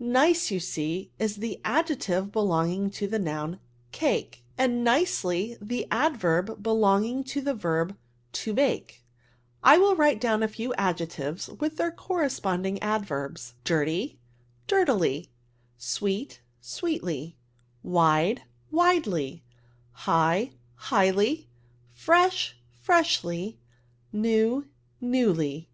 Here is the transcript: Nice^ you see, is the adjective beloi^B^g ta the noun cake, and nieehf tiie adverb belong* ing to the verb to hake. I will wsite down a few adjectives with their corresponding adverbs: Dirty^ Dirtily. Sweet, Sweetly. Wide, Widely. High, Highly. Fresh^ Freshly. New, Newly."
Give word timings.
Nice^ 0.00 0.50
you 0.50 0.58
see, 0.58 1.12
is 1.16 1.36
the 1.36 1.60
adjective 1.64 2.32
beloi^B^g 2.32 2.92
ta 2.98 3.06
the 3.06 3.20
noun 3.20 3.60
cake, 3.92 4.42
and 4.58 4.84
nieehf 4.84 5.56
tiie 5.60 5.86
adverb 5.92 6.60
belong* 6.60 7.04
ing 7.04 7.22
to 7.22 7.40
the 7.40 7.54
verb 7.54 7.96
to 8.32 8.52
hake. 8.56 9.04
I 9.62 9.78
will 9.78 9.94
wsite 9.94 10.18
down 10.18 10.42
a 10.42 10.48
few 10.48 10.74
adjectives 10.74 11.48
with 11.48 11.76
their 11.76 11.92
corresponding 11.92 12.82
adverbs: 12.82 13.54
Dirty^ 13.64 14.16
Dirtily. 14.66 15.28
Sweet, 15.78 16.40
Sweetly. 16.60 17.36
Wide, 17.84 18.42
Widely. 18.72 19.44
High, 19.92 20.50
Highly. 20.74 21.48
Fresh^ 21.96 22.54
Freshly. 22.82 23.60
New, 24.12 24.66
Newly." 25.00 25.68